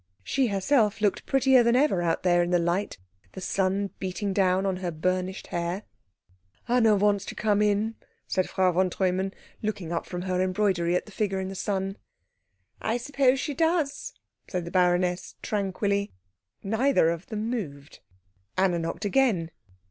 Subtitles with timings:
[0.23, 2.97] She herself looked prettier than ever out there in the light,
[3.33, 5.83] the sun beating down on her burnished hair.
[6.67, 7.93] "Anna wants to come in,"
[8.27, 11.97] said Frau von Treumann, looking up from her embroidery at the figure in the sun.
[12.81, 14.13] "I suppose she does,"
[14.47, 16.11] said the baroness tranquilly.
[16.63, 17.99] Neither of them moved.
[18.57, 19.51] Anna knocked again.